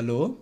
[0.00, 0.36] Hallo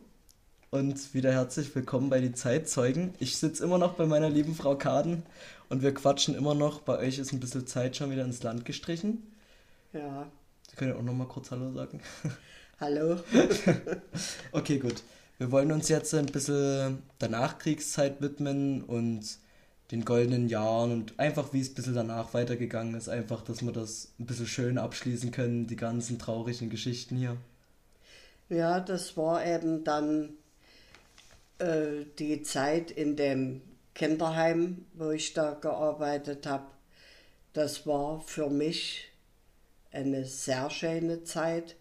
[0.70, 3.14] und wieder herzlich willkommen bei die Zeitzeugen.
[3.18, 5.24] Ich sitze immer noch bei meiner lieben Frau Kaden
[5.68, 6.80] und wir quatschen immer noch.
[6.82, 9.22] Bei euch ist ein bisschen Zeit schon wieder ins Land gestrichen.
[9.92, 10.30] Ja,
[10.78, 12.00] Können ja auch noch mal kurz Hallo sagen.
[12.80, 13.18] hallo.
[14.52, 15.02] Okay, gut.
[15.36, 19.38] Wir wollen uns jetzt ein bisschen der Nachkriegszeit widmen und
[19.90, 23.08] den goldenen Jahren und einfach wie es ein bisschen danach weitergegangen ist.
[23.08, 27.36] Einfach, dass wir das ein bisschen schön abschließen können, die ganzen traurigen Geschichten hier.
[28.48, 30.34] Ja, das war eben dann
[31.58, 33.62] äh, die Zeit in dem
[33.94, 36.66] Kinderheim, wo ich da gearbeitet habe.
[37.52, 39.07] Das war für mich
[39.98, 41.76] eine sehr schöne Zeit.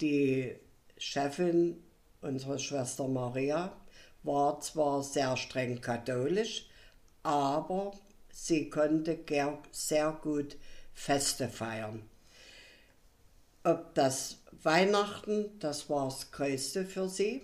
[0.00, 0.56] Die
[0.96, 1.82] Chefin,
[2.20, 3.76] unsere Schwester Maria,
[4.22, 6.68] war zwar sehr streng katholisch,
[7.22, 7.92] aber
[8.32, 9.18] sie konnte
[9.70, 10.56] sehr gut
[10.92, 12.02] Feste feiern.
[13.62, 17.42] Ob das Weihnachten, das war das Größte für sie.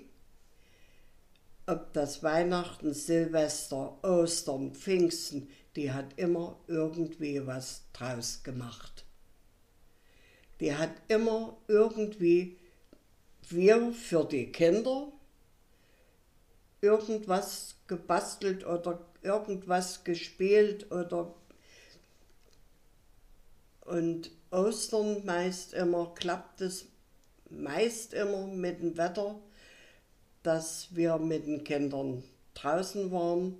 [1.66, 9.04] Ob das Weihnachten, Silvester, Ostern, Pfingsten, die hat immer irgendwie was draus gemacht.
[10.60, 12.56] Die hat immer irgendwie,
[13.48, 15.12] wir für die Kinder,
[16.80, 21.34] irgendwas gebastelt oder irgendwas gespielt oder
[23.80, 26.86] und Ostern meist immer klappt es
[27.50, 29.36] meist immer mit dem Wetter,
[30.42, 32.22] dass wir mit den Kindern
[32.54, 33.58] draußen waren.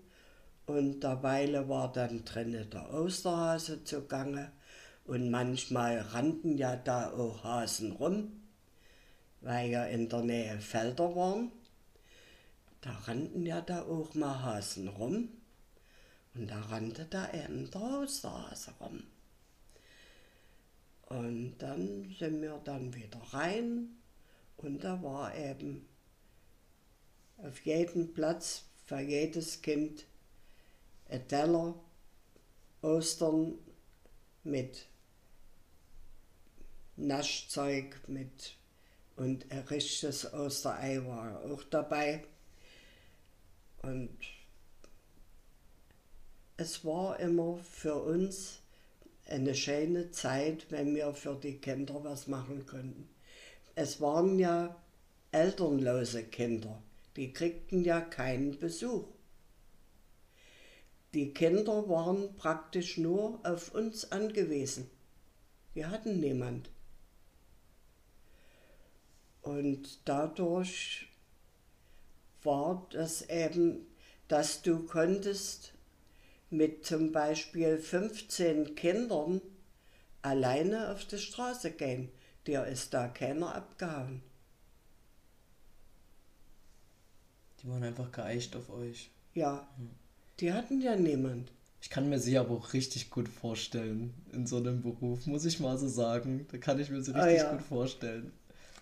[0.66, 4.50] Und derweile war dann drinnen der Osterhase zugange
[5.05, 8.42] und manchmal rannten ja da auch Hasen rum,
[9.41, 11.52] weil ja in der Nähe Felder waren.
[12.80, 15.28] Da rannten ja da auch mal Hasen rum
[16.34, 19.05] und da rannte da eben der Osterhase rum.
[21.07, 23.89] Und dann sind wir dann wieder rein
[24.57, 25.86] und da war eben
[27.36, 30.07] auf jedem Platz für jedes Kind
[31.08, 31.74] ein Teller
[32.83, 33.55] Ostern
[34.42, 34.86] mit
[36.96, 38.56] Naschzeug mit
[39.16, 42.24] und ein richtiges Osterei war auch dabei.
[43.82, 44.16] Und
[46.56, 48.60] es war immer für uns
[49.27, 53.08] eine schöne Zeit, wenn wir für die Kinder was machen konnten.
[53.74, 54.77] Es waren ja
[55.33, 56.80] elternlose Kinder,
[57.16, 59.04] die kriegten ja keinen Besuch.
[61.12, 64.90] Die Kinder waren praktisch nur auf uns angewiesen.
[65.72, 66.70] Wir hatten niemand.
[69.44, 71.06] Und dadurch
[72.42, 73.86] war das eben,
[74.28, 75.72] dass du konntest
[76.50, 79.40] mit zum Beispiel 15 Kindern
[80.22, 82.10] alleine auf die Straße gehen.
[82.46, 84.22] Dir ist da keiner abgehauen.
[87.62, 89.10] Die waren einfach geeicht auf euch.
[89.34, 89.66] Ja,
[90.40, 91.52] die hatten ja niemand.
[91.83, 95.60] Ich kann mir sie aber auch richtig gut vorstellen in so einem Beruf, muss ich
[95.60, 96.46] mal so sagen.
[96.50, 97.52] Da kann ich mir sie Ah, richtig ja.
[97.52, 98.33] gut vorstellen.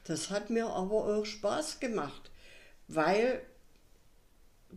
[0.04, 2.30] Das hat mir aber auch Spaß gemacht,
[2.88, 3.40] weil,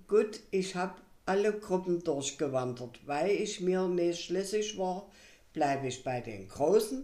[0.08, 5.10] gut, ich habe alle Gruppen durchgewandert, weil ich mir nicht schlüssig war,
[5.54, 7.04] bleibe ich bei den Großen,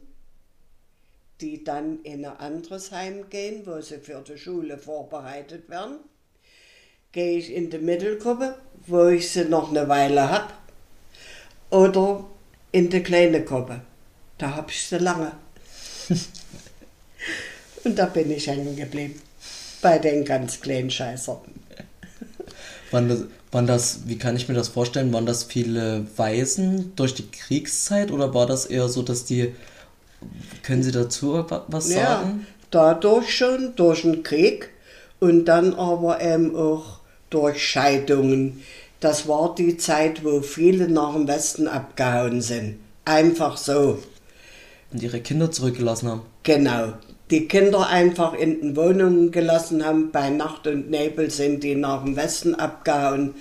[1.40, 5.98] die dann in ein anderes Heim gehen, wo sie für die Schule vorbereitet werden.
[7.12, 8.56] Gehe ich in die Mittelgruppe,
[8.86, 10.54] wo ich sie noch eine Weile habe,
[11.72, 12.26] oder
[12.72, 13.82] in die kleine Gruppe.
[14.38, 15.32] Da habe ich sie lange.
[17.84, 19.22] Und da bin ich hängen geblieben.
[19.82, 21.38] Bei den ganz kleinen Scheißern.
[22.92, 27.14] Waren das, waren das, wie kann ich mir das vorstellen, waren das viele Waisen durch
[27.16, 29.56] die Kriegszeit oder war das eher so, dass die,
[30.62, 32.46] können Sie dazu wa- was Ja, sagen?
[32.70, 34.70] dadurch schon, durch den Krieg
[35.20, 38.62] und dann aber eben auch durch Scheidungen.
[39.00, 42.78] Das war die Zeit, wo viele nach dem Westen abgehauen sind.
[43.06, 44.00] Einfach so.
[44.92, 46.22] Und ihre Kinder zurückgelassen haben.
[46.44, 46.94] Genau.
[47.32, 50.12] Die Kinder einfach in den Wohnungen gelassen haben.
[50.12, 53.36] Bei Nacht und Nebel sind die nach dem Westen abgehauen.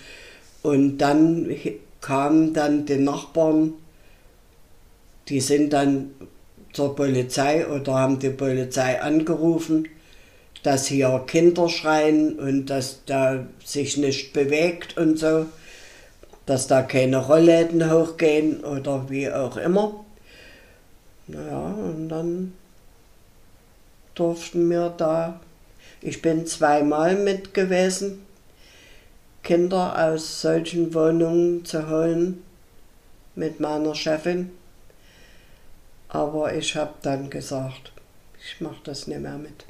[0.63, 1.51] Und dann
[2.01, 3.73] kamen dann die Nachbarn,
[5.29, 6.13] die sind dann
[6.73, 9.89] zur Polizei oder haben die Polizei angerufen,
[10.63, 15.47] dass hier Kinder schreien und dass da sich nicht bewegt und so,
[16.47, 20.05] dass da keine Rollläden hochgehen oder wie auch immer.
[21.27, 22.53] Naja, und dann
[24.21, 25.41] durften wir da,
[26.03, 28.27] ich bin zweimal mit gewesen,
[29.43, 32.43] Kinder aus solchen Wohnungen zu holen
[33.35, 34.51] mit meiner Chefin.
[36.09, 37.93] Aber ich habe dann gesagt,
[38.45, 39.65] ich mache das nicht mehr mit.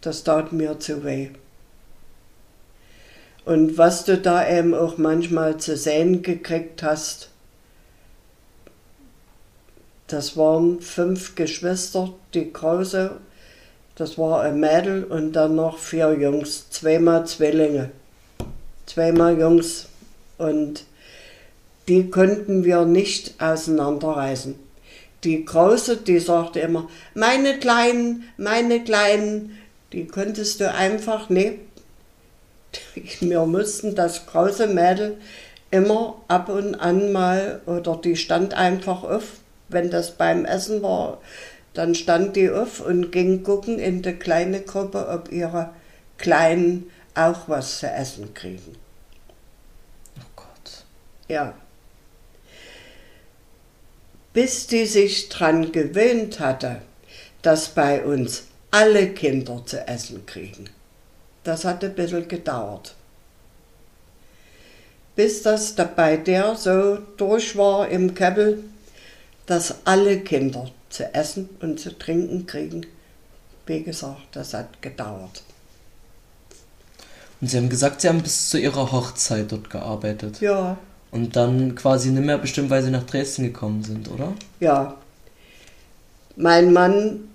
[0.00, 1.30] Das tat mir zu weh.
[3.44, 7.30] Und was du da eben auch manchmal zu sehen gekriegt hast,
[10.06, 13.16] das waren fünf Geschwister, die große,
[13.96, 17.90] das war ein Mädel und dann noch vier Jungs, zweimal Zwillinge,
[18.86, 19.86] zweimal Jungs.
[20.36, 20.84] Und
[21.86, 24.58] die konnten wir nicht auseinanderreißen.
[25.22, 29.58] Die Große, die sagte immer, meine Kleinen, meine Kleinen,
[29.92, 31.60] die konntest du einfach nicht.
[33.20, 35.16] Wir mussten das große Mädel
[35.70, 39.24] immer ab und an mal, oder die stand einfach auf,
[39.68, 41.18] wenn das beim Essen war,
[41.74, 45.70] dann stand die auf und ging gucken in die kleine Gruppe, ob ihre
[46.18, 48.76] Kleinen auch was zu essen kriegen.
[50.18, 50.84] Oh Gott.
[51.28, 51.54] Ja.
[54.32, 56.82] Bis die sich dran gewöhnt hatte,
[57.42, 60.70] dass bei uns alle Kinder zu essen kriegen.
[61.42, 62.94] Das hat ein bisschen gedauert.
[65.16, 68.64] Bis das bei der so durch war im Keppel,
[69.46, 72.86] dass alle Kinder zu essen und zu trinken kriegen.
[73.66, 75.42] Wie gesagt, das hat gedauert.
[77.40, 80.40] Und Sie haben gesagt, Sie haben bis zu Ihrer Hochzeit dort gearbeitet.
[80.40, 80.78] Ja.
[81.10, 84.34] Und dann quasi nicht mehr bestimmt, weil Sie nach Dresden gekommen sind, oder?
[84.60, 84.94] Ja.
[86.36, 87.28] Mein Mann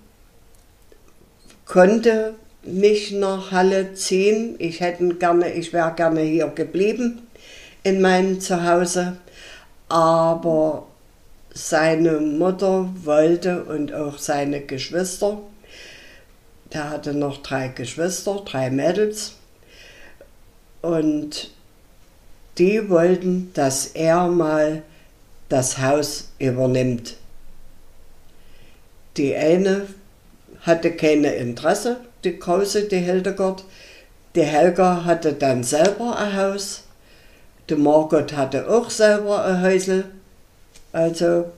[1.66, 4.54] konnte nicht nach Halle ziehen.
[4.58, 7.28] Ich hätte gerne, ich wäre gerne hier geblieben
[7.82, 9.18] in meinem Zuhause.
[9.88, 10.86] Aber
[11.52, 15.38] seine Mutter wollte und auch seine Geschwister.
[16.72, 19.32] Der hatte noch drei Geschwister, drei Mädels.
[20.82, 21.50] Und
[22.58, 24.82] die wollten, dass er mal
[25.48, 27.16] das Haus übernimmt.
[29.16, 29.88] Die eine
[30.60, 33.64] hatte keine Interesse, die große, die Hildegard.
[34.36, 36.84] Die Helga hatte dann selber ein Haus.
[37.68, 40.04] Die Margot hatte auch selber ein Häusl.
[40.92, 41.50] Also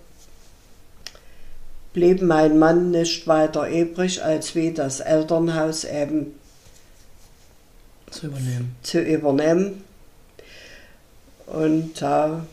[1.93, 6.35] blieb mein Mann nicht weiter übrig, als wie das Elternhaus eben
[8.11, 8.77] zu übernehmen.
[8.83, 9.85] Zu übernehmen.
[11.47, 12.47] Und da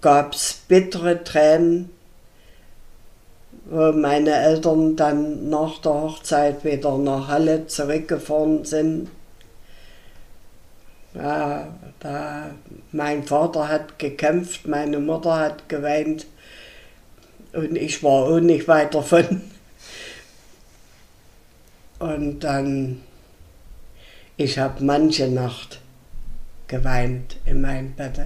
[0.00, 1.90] gab es bittere Tränen,
[3.66, 9.10] wo meine Eltern dann nach der Hochzeit wieder nach Halle zurückgefahren sind.
[11.18, 11.66] Ja,
[11.98, 12.50] da,
[12.92, 16.26] mein Vater hat gekämpft, meine Mutter hat geweint
[17.52, 19.42] und ich war auch nicht weit davon.
[21.98, 23.00] Und dann,
[24.36, 25.80] ich habe manche Nacht
[26.68, 28.20] geweint in meinem Bett.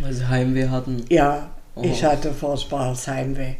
[0.00, 1.06] Weil sie Heimweh hatten?
[1.08, 1.82] Ja, oh.
[1.82, 3.54] ich hatte furchtbares Heimweh.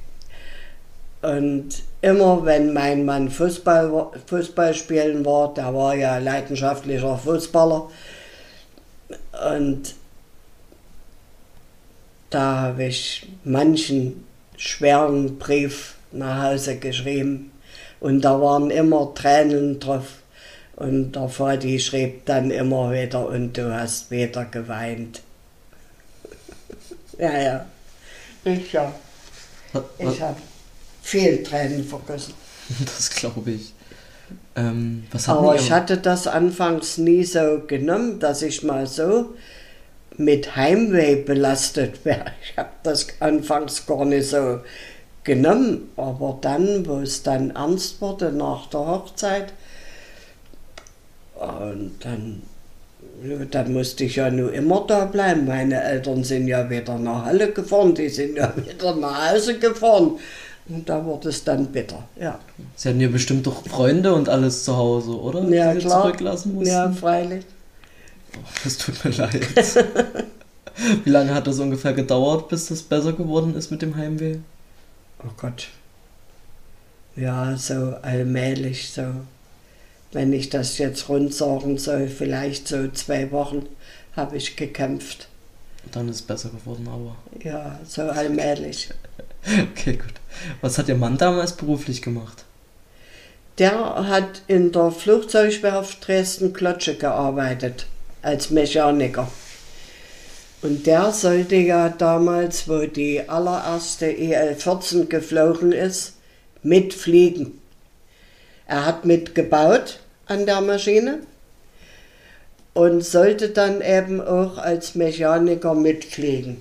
[1.23, 7.89] Und immer wenn mein Mann Fußball, Fußball spielen war, der war ja leidenschaftlicher Fußballer,
[9.57, 9.95] und
[12.31, 14.25] da habe ich manchen
[14.57, 17.51] schweren Brief nach Hause geschrieben
[18.01, 20.07] und da waren immer Tränen drauf.
[20.77, 25.21] Und der Vati schrieb dann immer wieder, und du hast wieder geweint.
[27.19, 27.67] ja, ja.
[28.45, 28.91] Ich ja.
[29.99, 30.41] Ich habe
[31.03, 32.35] viel Tränen vergossen.
[32.85, 33.75] Das glaube ich.
[34.57, 39.35] Ähm, Aber ich hatte das anfangs nie so genommen, dass ich mal so
[40.17, 42.27] mit Heimweh belastet wäre.
[42.43, 44.61] Ich habe das anfangs gar nicht so
[45.25, 45.91] genommen.
[45.97, 49.53] Aber dann, wo es dann ernst wurde nach der Hochzeit,
[51.41, 52.43] und dann,
[53.51, 55.47] dann musste ich ja nur immer da bleiben.
[55.47, 60.19] Meine Eltern sind ja wieder nach Halle gefahren, die sind ja wieder nach Hause gefahren.
[60.71, 62.39] Und da wurde es dann bitter, ja.
[62.77, 65.43] Sie hatten ja bestimmt doch Freunde und alles zu Hause, oder?
[65.49, 66.03] Ja, Die klar.
[66.03, 66.69] zurücklassen mussten?
[66.73, 67.45] Ja, freilich.
[68.37, 69.45] Oh, das tut mir leid.
[71.05, 74.37] Wie lange hat das ungefähr gedauert, bis das besser geworden ist mit dem Heimweh?
[75.25, 75.69] Oh Gott.
[77.17, 79.03] Ja, so allmählich, so.
[80.13, 83.67] Wenn ich das jetzt rund sagen soll, vielleicht so zwei Wochen
[84.15, 85.29] habe ich gekämpft.
[85.93, 87.17] Dann ist es besser geworden, aber.
[87.43, 88.91] Ja, so allmählich.
[89.73, 90.20] okay, gut.
[90.61, 92.45] Was hat Ihr Mann damals beruflich gemacht?
[93.59, 97.87] Der hat in der Flugzeugwerft Dresden-Klotsche gearbeitet,
[98.23, 99.29] als Mechaniker.
[100.63, 106.15] Und der sollte ja damals, wo die allererste EL-14 geflogen ist,
[106.63, 107.61] mitfliegen.
[108.67, 111.21] Er hat mitgebaut an der Maschine
[112.73, 116.61] und sollte dann eben auch als Mechaniker mitfliegen.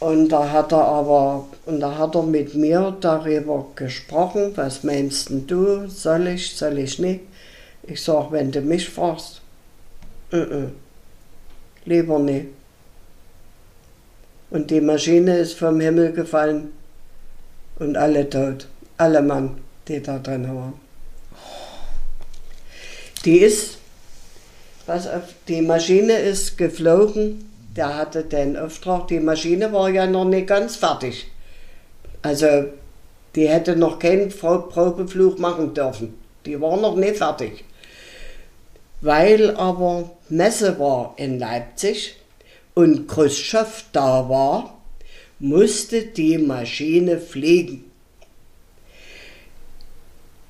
[0.00, 5.30] Und da hat er aber, und da hat er mit mir darüber gesprochen, was meinst
[5.30, 7.20] du, soll ich, soll ich nicht?
[7.82, 9.40] Ich sag, wenn du mich fragst,
[10.32, 10.68] uh -uh,
[11.84, 12.46] lieber nicht.
[14.50, 16.72] Und die Maschine ist vom Himmel gefallen
[17.78, 20.74] und alle tot, alle Mann, die da drin waren.
[23.24, 23.78] Die ist,
[24.86, 27.47] was auf, die Maschine ist geflogen
[27.78, 31.28] der hatte den Auftrag, die Maschine war ja noch nicht ganz fertig.
[32.22, 32.64] Also
[33.36, 36.14] die hätte noch keinen Probeflug machen dürfen.
[36.44, 37.64] Die war noch nicht fertig.
[39.00, 42.16] Weil aber Messe war in Leipzig
[42.74, 44.76] und Khrushchev da war,
[45.38, 47.84] musste die Maschine fliegen.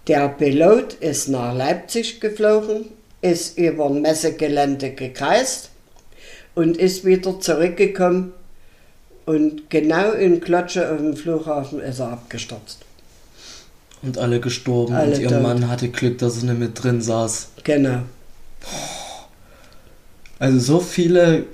[0.07, 2.87] Der Pilot ist nach Leipzig geflogen,
[3.21, 5.68] ist über ein Messegelände gekreist
[6.59, 8.33] und ist wieder zurückgekommen
[9.27, 12.81] und genau in Klatsche auf dem Flughafen ist er abgestürzt.
[14.03, 15.43] Und alle gestorben alle und ihr tot.
[15.43, 17.51] Mann hatte Glück, dass er nicht mit drin saß.
[17.63, 18.01] Genau.
[20.41, 21.45] Also so viele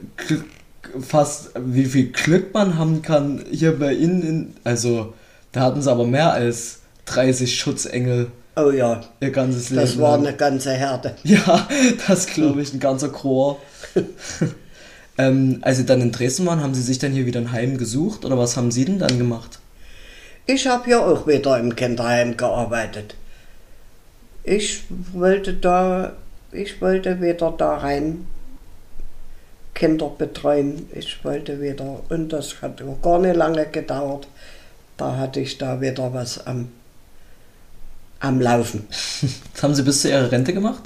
[1.06, 5.12] fast wie viel Glück man haben kann hier bei Ihnen, in, also
[5.52, 8.28] da hatten sie aber mehr als 30 Schutzengel.
[8.56, 9.02] Oh ja.
[9.20, 9.82] Ihr ganzes Leben.
[9.82, 11.14] Das war eine ganze Herde.
[11.25, 11.68] Ja,
[12.08, 13.61] das glaube ich, ein ganzer Chor.
[15.16, 17.78] Ähm, als Sie dann in Dresden waren, haben Sie sich dann hier wieder ein Heim
[17.78, 19.61] gesucht oder was haben Sie denn dann gemacht?
[20.47, 23.14] Ich habe ja auch wieder im Kinderheim gearbeitet.
[24.42, 26.12] Ich wollte da,
[26.52, 28.26] ich wollte wieder da rein
[29.73, 30.88] Kinder betreuen.
[30.92, 34.28] Ich wollte wieder, und das hat auch gar nicht lange gedauert.
[34.97, 36.71] Da hatte ich da wieder was am,
[38.21, 38.87] am Laufen.
[39.54, 40.83] Das haben Sie bis zu Ihrer Rente gemacht?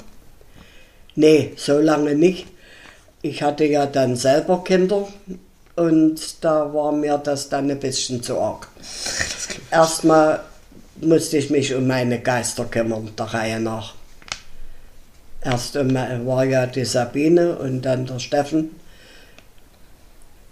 [1.15, 2.47] Nee, so lange nicht
[3.23, 5.09] ich hatte ja dann selber Kinder
[5.77, 8.69] und da war mir das dann ein bisschen zu arg.
[9.71, 10.41] Erstmal
[11.01, 13.95] musste ich mich um meine Geister kümmern, der Reihe nach.
[15.41, 18.71] Erst war ja die Sabine und dann der Steffen.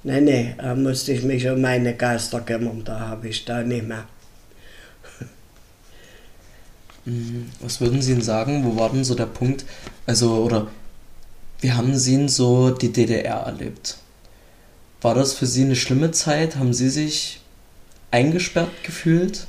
[0.05, 3.87] Nee, nee, da musste ich mich um meine Geister kümmern, da habe ich da nicht
[3.87, 4.05] mehr.
[7.09, 7.53] Mhm.
[7.61, 9.65] Was würden Sie denn sagen, wo war denn so der Punkt,
[10.07, 10.67] also, oder
[11.61, 13.99] wie haben Sie so die DDR erlebt?
[15.01, 16.57] War das für Sie eine schlimme Zeit?
[16.57, 17.41] Haben Sie sich
[18.11, 19.47] eingesperrt gefühlt?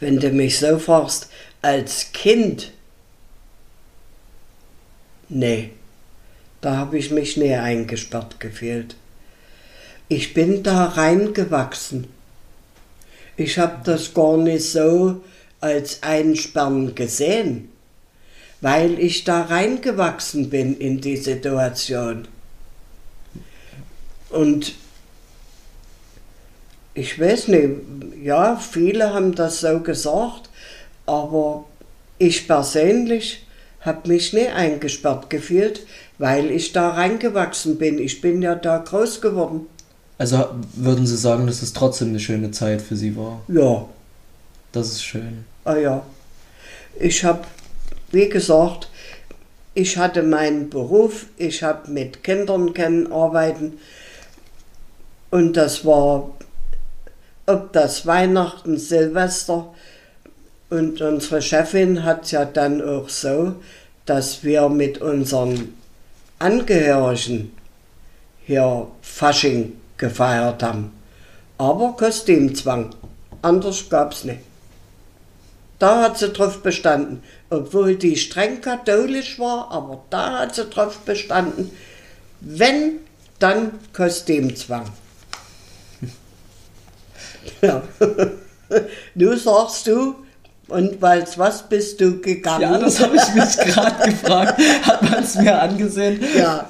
[0.00, 1.28] Wenn du mich so fragst,
[1.60, 2.72] als Kind,
[5.28, 5.70] nee,
[6.60, 8.96] da habe ich mich näher eingesperrt gefühlt.
[10.08, 12.06] Ich bin da reingewachsen.
[13.36, 15.22] Ich habe das gar nicht so
[15.60, 17.68] als Einsperren gesehen
[18.60, 22.26] weil ich da reingewachsen bin in die Situation.
[24.30, 24.74] Und
[26.94, 27.70] ich weiß nicht,
[28.22, 30.50] ja, viele haben das so gesagt,
[31.06, 31.64] aber
[32.18, 33.46] ich persönlich
[33.80, 35.86] habe mich nicht eingesperrt gefühlt,
[36.18, 37.98] weil ich da reingewachsen bin.
[37.98, 39.66] Ich bin ja da groß geworden.
[40.18, 43.40] Also würden Sie sagen, dass es trotzdem eine schöne Zeit für Sie war?
[43.46, 43.86] Ja.
[44.72, 45.44] Das ist schön.
[45.64, 46.02] Ah ja.
[46.98, 47.42] Ich habe
[48.10, 48.88] wie gesagt,
[49.74, 53.78] ich hatte meinen Beruf, ich habe mit Kindern können arbeiten
[55.30, 56.30] und das war,
[57.46, 59.72] ob das Weihnachten, Silvester
[60.70, 63.54] und unsere Chefin hat es ja dann auch so,
[64.04, 65.74] dass wir mit unseren
[66.38, 67.52] Angehörigen
[68.44, 70.92] hier Fasching gefeiert haben.
[71.58, 72.94] Aber Kostümzwang,
[73.42, 74.47] anders gab es nicht.
[75.78, 80.98] Da hat sie drauf bestanden obwohl die streng katholisch war, aber da hat sie drauf
[81.00, 81.70] bestanden,
[82.40, 83.00] wenn,
[83.38, 84.84] dann Kostümzwang.
[87.62, 87.82] Ja.
[89.14, 90.14] Du sagst du,
[90.68, 92.60] und weil was bist du gegangen?
[92.60, 94.60] Ja, das habe ich mich gerade gefragt.
[94.82, 96.22] Hat man es mir angesehen?
[96.36, 96.68] Ja.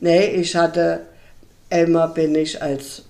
[0.00, 1.02] Nee, ich hatte,
[1.70, 3.04] einmal bin ich als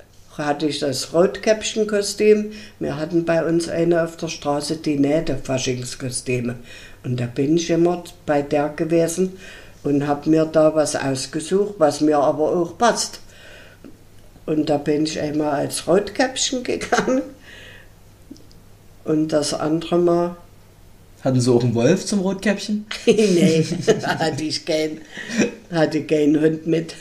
[0.45, 2.53] hatte ich das Rotkäppchenkostüm.
[2.79, 6.57] Wir hatten bei uns eine auf der Straße, die nähte Faschingskostüme.
[7.05, 9.39] Und da bin ich immer bei der gewesen
[9.83, 13.21] und habe mir da was ausgesucht, was mir aber auch passt.
[14.47, 17.23] Und da bin ich einmal als Rotkäppchen gegangen
[19.05, 20.37] und das andere Mal.
[21.23, 22.87] Hatten Sie auch einen Wolf zum Rotkäppchen?
[23.07, 23.65] nee,
[24.03, 25.03] hatte ich keinen,
[25.71, 26.95] hatte keinen Hund mit.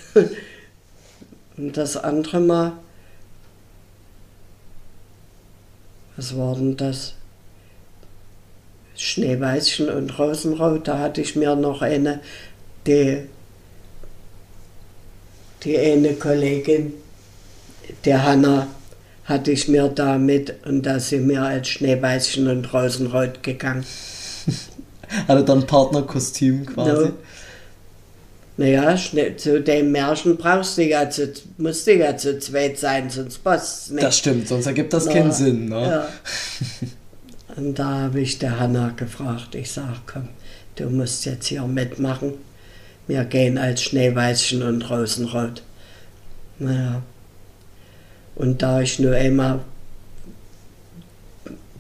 [1.56, 2.74] Und das andere Mal
[6.20, 7.14] was war denn das?
[8.98, 12.20] Schneeweißchen und Rosenrot, da hatte ich mir noch eine,
[12.86, 13.22] die,
[15.64, 16.92] die eine Kollegin,
[18.04, 18.68] die Hanna,
[19.24, 23.86] hatte ich mir da mit und da sind wir als Schneeweißchen und Rosenrot gegangen.
[25.28, 27.06] Hatte dann Partnerkostüm quasi.
[27.06, 27.12] No.
[28.60, 28.94] Naja,
[29.38, 33.84] zu dem Märchen brauchst du ja zu, musst du ja zu zweit sein, sonst passt
[33.84, 34.04] es nicht.
[34.04, 35.14] Das stimmt, sonst ergibt das no.
[35.14, 35.70] keinen Sinn.
[35.70, 35.82] Ne?
[35.82, 36.10] Ja.
[37.56, 40.28] Und da habe ich der Hanna gefragt, ich sage, komm,
[40.76, 42.34] du musst jetzt hier mitmachen.
[43.08, 45.64] Wir gehen als Schneeweißchen und Rosenrot.
[46.58, 47.02] Naja.
[48.36, 49.62] Und da ich nur einmal,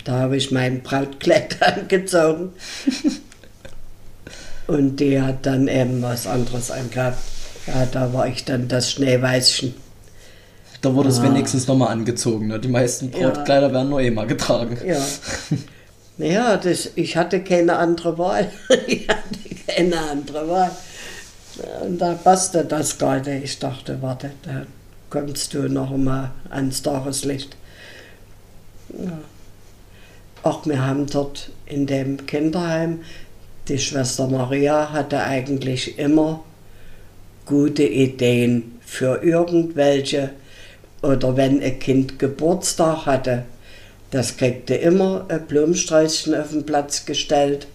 [0.05, 2.53] da habe ich mein Brautkleid angezogen.
[4.70, 7.18] Und die hat dann eben was anderes angehabt.
[7.66, 9.74] Ja, da war ich dann das Schneeweißchen.
[10.82, 11.24] Da wurde es ah.
[11.24, 12.48] wenigstens nochmal angezogen.
[12.48, 12.60] Ne?
[12.60, 13.74] Die meisten Brautkleider ja.
[13.74, 14.78] werden nur immer getragen.
[14.86, 15.00] Ja.
[16.22, 18.52] Naja, das, ich hatte keine andere Wahl.
[18.88, 20.72] ich hatte keine andere Wahl.
[21.82, 23.38] Und da passte das gerade.
[23.38, 24.66] Ich dachte, warte, da
[25.10, 27.56] kommst du noch mal ans Tageslicht.
[28.90, 29.18] Ja.
[30.44, 33.00] Auch wir haben dort in dem Kinderheim
[33.70, 36.44] die Schwester Maria hatte eigentlich immer
[37.46, 40.32] gute Ideen für irgendwelche
[41.02, 43.44] oder wenn ein Kind Geburtstag hatte,
[44.12, 47.68] das kriegte immer ein Blumensträußchen auf den Platz gestellt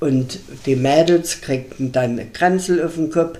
[0.00, 3.38] und die Mädels kriegten dann eine Kränzel auf den Kopf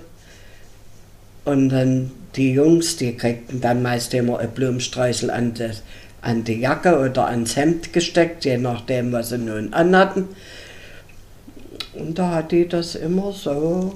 [1.43, 5.53] und dann die Jungs, die kriegten dann meist immer ein Blumensträußel an
[6.21, 10.29] an die Jacke oder ans Hemd gesteckt, je nachdem, was sie nun anhatten.
[11.95, 13.93] Und da hat die das immer so,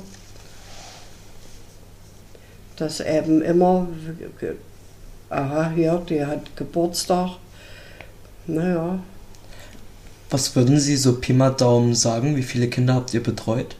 [2.75, 3.88] dass eben immer,
[5.30, 7.32] aha, hier, die hat Geburtstag.
[8.46, 9.00] Naja.
[10.30, 12.36] Was würden Sie so Pi mal Daumen sagen?
[12.36, 13.76] Wie viele Kinder habt ihr betreut?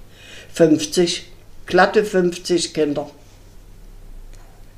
[0.54, 1.28] 50.
[1.66, 3.10] Glatte 50 Kinder.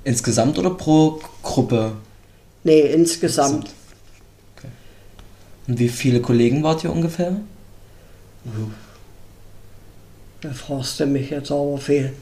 [0.03, 1.93] Insgesamt oder pro Gruppe?
[2.63, 3.69] Nee, insgesamt.
[4.57, 4.67] Okay.
[5.67, 7.31] Und wie viele Kollegen wart ihr ungefähr?
[8.43, 8.73] Mhm.
[10.41, 12.13] Da fragst du mich jetzt aber viel.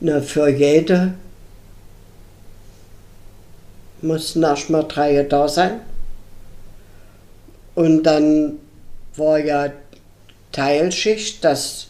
[0.00, 1.14] Na, für jede
[4.00, 5.80] mussten erstmal drei da sein.
[7.74, 8.58] Und dann
[9.16, 9.72] war ja
[10.52, 11.88] Teilschicht, dass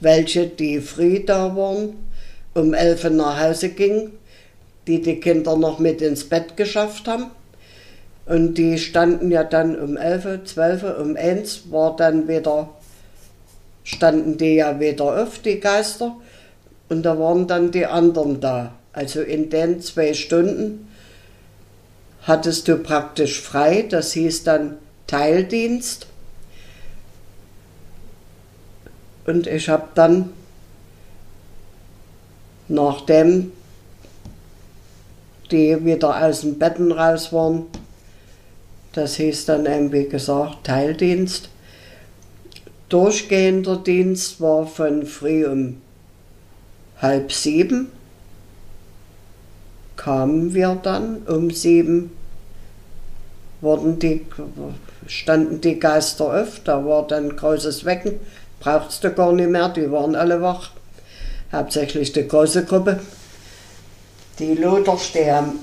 [0.00, 1.94] welche, die früh da waren,
[2.54, 4.12] um elf nach Hause gingen,
[4.86, 7.30] die die Kinder noch mit ins Bett geschafft haben.
[8.32, 12.70] Und die standen ja dann um 11, 12, um 1 war dann wieder,
[13.84, 16.16] standen die ja wieder auf, die Geister.
[16.88, 18.72] Und da waren dann die anderen da.
[18.94, 20.88] Also in den zwei Stunden
[22.22, 26.06] hattest du praktisch frei, das hieß dann Teildienst.
[29.26, 30.32] Und ich habe dann,
[32.68, 33.52] nachdem
[35.50, 37.66] die wieder aus den Betten raus waren,
[38.92, 41.48] das hieß dann eben, wie gesagt, Teildienst.
[42.88, 45.80] Durchgehender Dienst war von früh um
[47.00, 47.90] halb sieben.
[49.96, 52.12] Kamen wir dann um sieben,
[53.60, 54.26] wurden die,
[55.06, 58.18] standen die Geister auf, da war dann großes Wecken,
[58.60, 60.70] braucht's du gar nicht mehr, die waren alle wach.
[61.52, 63.00] Hauptsächlich die große Gruppe.
[64.38, 65.60] Die Luthers, die haben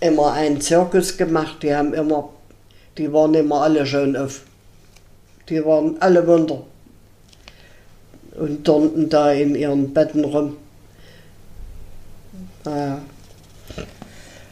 [0.00, 2.28] immer einen Zirkus gemacht, die haben immer
[2.98, 4.42] die waren immer alle schön auf.
[5.48, 6.64] Die waren alle Wunder.
[8.38, 10.56] Und turnten da in ihren Betten rum.
[12.64, 13.00] Naja.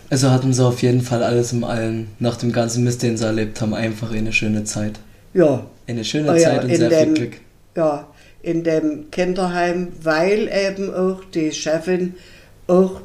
[0.08, 3.24] Also hatten sie auf jeden Fall alles im Allen, nach dem ganzen Mist, den sie
[3.24, 5.00] erlebt haben, einfach eine schöne Zeit.
[5.34, 5.66] Ja.
[5.86, 7.40] Eine schöne ah, Zeit ja, und sehr dem, viel Glück.
[7.76, 8.06] Ja,
[8.42, 12.14] in dem Kinderheim, weil eben auch die Chefin
[12.68, 13.00] auch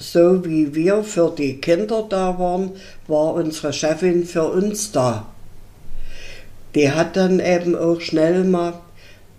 [0.00, 2.72] so wie wir für die Kinder da waren,
[3.06, 5.26] war unsere Chefin für uns da.
[6.74, 8.72] Die hat dann eben auch schnell mal,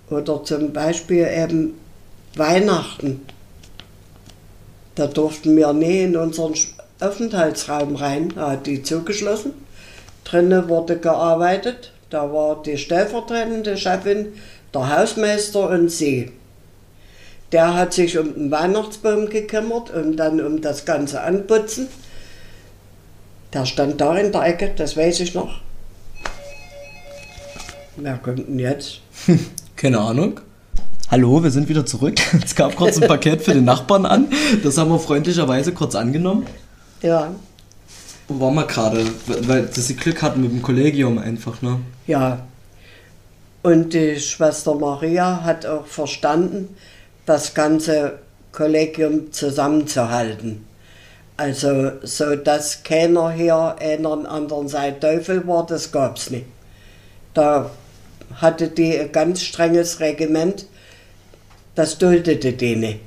[0.10, 1.74] oder zum Beispiel eben
[2.36, 3.21] Weihnachten,
[4.95, 6.54] da durften wir nie in unseren
[7.00, 9.54] Aufenthaltsraum rein, da hat die zugeschlossen.
[10.26, 14.34] Drinnen wurde gearbeitet, da war die stellvertretende Chefin,
[14.74, 16.32] der Hausmeister und sie.
[17.52, 21.88] Der hat sich um den Weihnachtsbaum gekümmert und dann um das ganze Anputzen.
[23.52, 25.60] Der stand da in der Ecke, das weiß ich noch.
[27.98, 29.02] Wer kommt denn jetzt?
[29.76, 30.40] Keine Ahnung.
[31.10, 32.16] Hallo, wir sind wieder zurück.
[32.44, 34.28] Es gab kurz ein Paket für den Nachbarn an.
[34.64, 36.46] Das haben wir freundlicherweise kurz angenommen.
[37.02, 37.32] Ja,
[38.30, 39.06] Wo waren wir gerade?
[39.28, 41.82] Weil sie Glück hatten mit dem Kollegium einfach, ne?
[42.08, 42.46] ja.
[43.64, 46.76] Und die Schwester Maria hat auch verstanden,
[47.26, 48.20] das ganze
[48.52, 50.66] Kollegium zusammenzuhalten.
[51.38, 56.46] Also, so dass keiner hier einer an anderen Seite Teufel war, das gab's nicht.
[57.34, 57.72] Da
[58.36, 60.66] hatte die ein ganz strenges Regiment,
[61.76, 63.00] das duldete die nicht.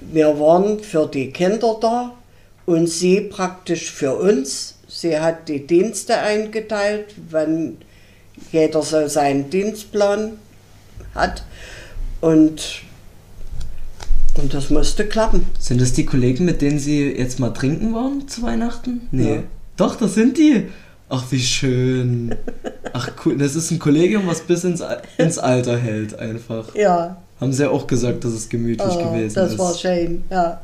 [0.00, 2.12] Wir waren für die Kinder da
[2.66, 4.74] und sie praktisch für uns.
[4.88, 7.78] Sie hat die Dienste eingeteilt, wenn
[8.50, 10.38] jeder so seinen Dienstplan
[11.14, 11.42] hat.
[12.22, 12.82] Und,
[14.36, 15.46] und das musste klappen.
[15.58, 19.08] Sind das die Kollegen, mit denen Sie jetzt mal trinken waren zu Weihnachten?
[19.10, 19.34] Nee.
[19.34, 19.42] Ja.
[19.76, 20.68] Doch, das sind die.
[21.08, 22.34] Ach, wie schön.
[22.92, 23.36] Ach, cool.
[23.36, 24.82] Das ist ein Kollegium, was bis ins,
[25.18, 26.74] ins Alter hält, einfach.
[26.76, 29.58] Ja, Haben sie ja auch gesagt, dass es gemütlich oh, gewesen das ist.
[29.58, 30.22] war schön.
[30.30, 30.60] Ja.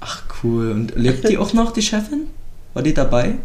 [0.00, 0.70] Ach, cool.
[0.72, 2.26] Und lebt die auch noch, die Chefin?
[2.74, 3.36] War die dabei?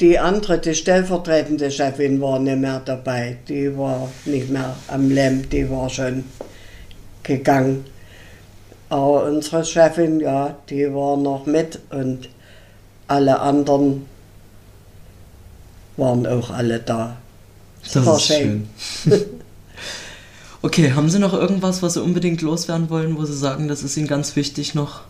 [0.00, 3.38] Die andere, die stellvertretende Chefin, war nicht mehr dabei.
[3.48, 6.24] Die war nicht mehr am Lem, die war schon
[7.24, 7.84] gegangen.
[8.90, 12.28] Aber unsere Chefin, ja, die war noch mit und
[13.08, 14.06] alle anderen
[15.96, 17.16] waren auch alle da.
[17.82, 18.68] Das war ist schön.
[20.62, 23.96] okay, haben Sie noch irgendwas, was Sie unbedingt loswerden wollen, wo Sie sagen, das ist
[23.96, 25.02] Ihnen ganz wichtig noch?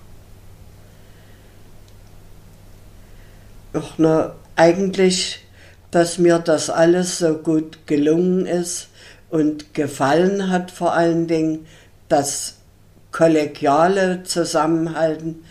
[3.74, 5.40] Ach, ne, eigentlich,
[5.90, 8.88] dass mir das alles so gut gelungen ist
[9.30, 11.66] und gefallen hat vor allen Dingen,
[12.08, 12.56] das
[13.12, 15.44] kollegiale Zusammenhalten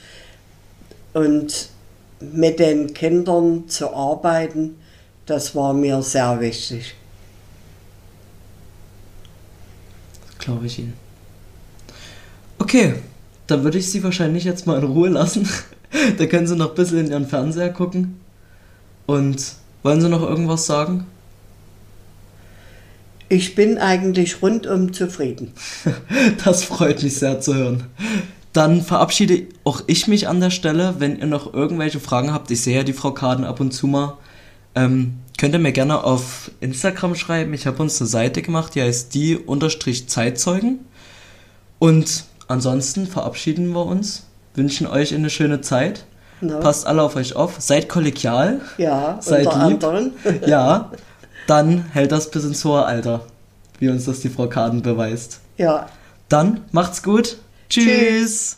[1.13, 1.69] und
[2.19, 4.75] mit den Kindern zu arbeiten,
[5.25, 6.95] das war mir sehr wichtig.
[10.39, 10.93] Glaube ich Ihnen.
[12.59, 12.95] Okay,
[13.47, 15.47] dann würde ich Sie wahrscheinlich jetzt mal in Ruhe lassen.
[16.17, 18.19] da können Sie noch ein bisschen in Ihren Fernseher gucken.
[19.07, 21.07] Und wollen Sie noch irgendwas sagen?
[23.29, 25.53] Ich bin eigentlich rundum zufrieden.
[26.43, 27.83] Das freut mich sehr zu hören.
[28.53, 30.95] Dann verabschiede auch ich mich an der Stelle.
[30.99, 33.87] Wenn ihr noch irgendwelche Fragen habt, ich sehe ja die Frau Kaden ab und zu
[33.87, 34.17] mal,
[34.75, 37.53] ähm, könnt ihr mir gerne auf Instagram schreiben.
[37.53, 40.79] Ich habe uns eine Seite gemacht, die heißt die unterstrich Zeitzeugen.
[41.79, 46.05] Und ansonsten verabschieden wir uns, wünschen euch eine schöne Zeit.
[46.41, 46.57] Ne?
[46.59, 48.61] Passt alle auf euch auf, seid kollegial.
[48.77, 49.53] Ja, Seid lieb.
[49.83, 50.11] anderem.
[50.45, 50.91] Ja,
[51.47, 53.21] dann hält das bis ins hohe Alter,
[53.79, 55.39] wie uns das die Frau Kaden beweist.
[55.57, 55.87] Ja.
[56.29, 57.37] Dann macht's gut.
[57.69, 57.85] Tschüss.
[57.85, 58.57] Tschüss.